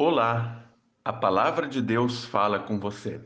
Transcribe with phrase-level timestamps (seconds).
[0.00, 0.64] Olá,
[1.04, 3.20] a palavra de Deus fala com você.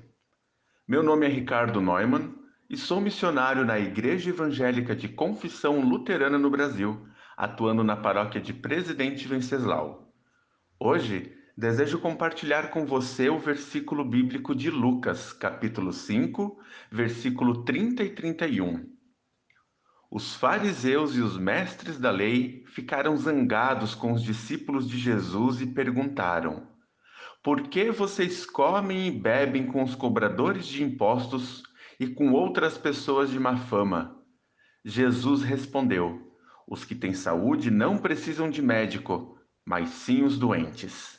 [0.88, 2.34] Meu nome é Ricardo Neumann
[2.70, 7.06] e sou missionário na Igreja Evangélica de Confissão Luterana no Brasil,
[7.36, 10.14] atuando na paróquia de Presidente Venceslau.
[10.80, 16.58] Hoje, desejo compartilhar com você o versículo bíblico de Lucas, capítulo 5,
[16.90, 19.01] versículo 30 e 31.
[20.14, 25.66] Os fariseus e os mestres da lei ficaram zangados com os discípulos de Jesus e
[25.66, 26.68] perguntaram:
[27.42, 31.62] Por que vocês comem e bebem com os cobradores de impostos
[31.98, 34.22] e com outras pessoas de má fama?
[34.84, 36.30] Jesus respondeu:
[36.68, 41.18] Os que têm saúde não precisam de médico, mas sim os doentes.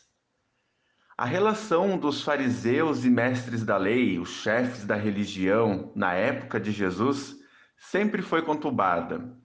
[1.18, 6.72] A relação dos fariseus e mestres da lei, os chefes da religião, na época de
[6.72, 7.42] Jesus,
[7.90, 9.38] sempre foi conturbada.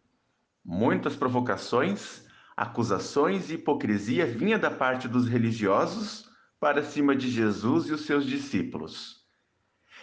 [0.65, 2.25] Muitas provocações,
[2.57, 8.25] acusações e hipocrisia vinha da parte dos religiosos para cima de Jesus e os seus
[8.25, 9.19] discípulos.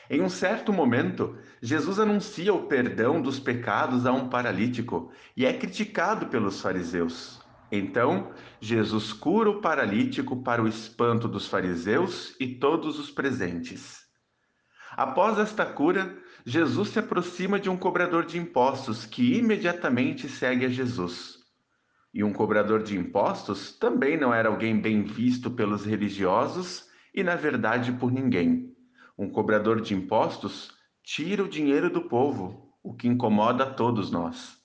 [0.10, 5.54] Em um certo momento, Jesus anuncia o perdão dos pecados a um paralítico e é
[5.54, 7.42] criticado pelos fariseus.
[7.72, 14.06] Então, Jesus cura o paralítico para o espanto dos fariseus e todos os presentes.
[14.92, 16.16] Após esta cura,
[16.48, 21.40] Jesus se aproxima de um cobrador de impostos que imediatamente segue a Jesus.
[22.14, 27.36] E um cobrador de impostos também não era alguém bem visto pelos religiosos e, na
[27.36, 28.72] verdade, por ninguém.
[29.18, 30.72] Um cobrador de impostos
[31.04, 34.56] tira o dinheiro do povo, o que incomoda a todos nós.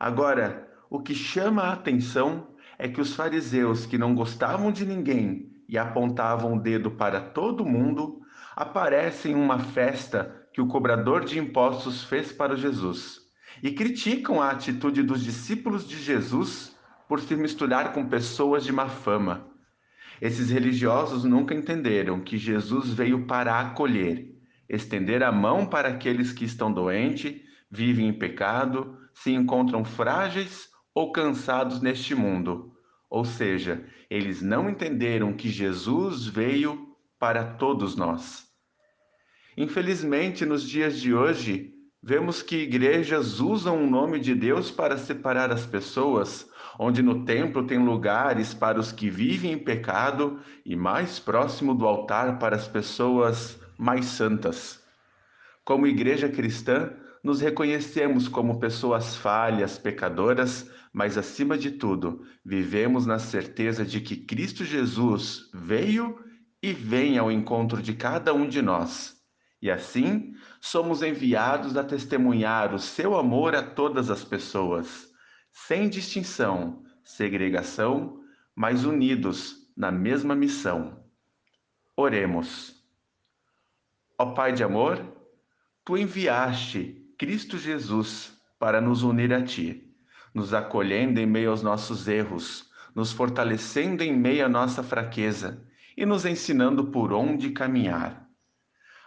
[0.00, 5.62] Agora, o que chama a atenção é que os fariseus, que não gostavam de ninguém
[5.68, 8.22] e apontavam o dedo para todo mundo,
[8.56, 13.20] aparecem em uma festa que o cobrador de impostos fez para Jesus
[13.62, 16.76] e criticam a atitude dos discípulos de Jesus
[17.08, 19.46] por se misturar com pessoas de má fama.
[20.20, 24.34] Esses religiosos nunca entenderam que Jesus veio para acolher,
[24.68, 31.10] estender a mão para aqueles que estão doentes, vivem em pecado, se encontram frágeis ou
[31.10, 32.72] cansados neste mundo.
[33.10, 38.51] Ou seja, eles não entenderam que Jesus veio para todos nós.
[39.56, 45.52] Infelizmente, nos dias de hoje, vemos que igrejas usam o nome de Deus para separar
[45.52, 46.48] as pessoas,
[46.78, 51.86] onde no templo tem lugares para os que vivem em pecado e mais próximo do
[51.86, 54.82] altar para as pessoas mais santas.
[55.64, 56.90] Como igreja cristã,
[57.22, 64.16] nos reconhecemos como pessoas falhas, pecadoras, mas acima de tudo, vivemos na certeza de que
[64.16, 66.18] Cristo Jesus veio
[66.62, 69.21] e vem ao encontro de cada um de nós
[69.62, 75.08] e assim, somos enviados a testemunhar o seu amor a todas as pessoas,
[75.52, 78.20] sem distinção, segregação,
[78.56, 81.04] mas unidos na mesma missão.
[81.96, 82.82] Oremos.
[84.18, 85.00] Ó Pai de amor,
[85.84, 89.94] tu enviaste Cristo Jesus para nos unir a ti,
[90.34, 95.64] nos acolhendo em meio aos nossos erros, nos fortalecendo em meio à nossa fraqueza
[95.96, 98.21] e nos ensinando por onde caminhar.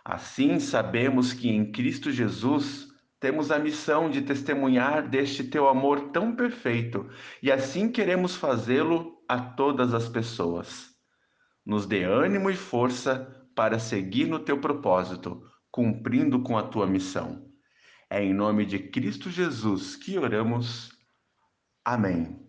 [0.05, 2.87] Assim, sabemos que em Cristo Jesus
[3.19, 7.09] temos a missão de testemunhar deste teu amor tão perfeito
[7.41, 10.91] e assim queremos fazê-lo a todas as pessoas.
[11.65, 17.49] Nos dê ânimo e força para seguir no teu propósito, cumprindo com a tua missão.
[18.07, 20.91] É em nome de Cristo Jesus que oramos.
[21.83, 22.44] Amém.